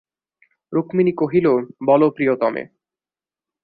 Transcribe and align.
রুক্মিণী 0.73 1.13
কহিল, 1.13 1.47
বলো 1.85 2.07
প্রিয়তমে। 2.09 2.63